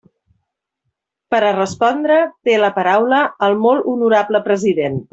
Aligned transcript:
Per 1.35 1.41
a 1.49 1.51
respondre, 1.57 2.17
té 2.49 2.57
la 2.65 2.73
paraula 2.81 3.23
el 3.51 3.63
molt 3.67 3.89
honorable 3.95 4.47
president. 4.51 5.03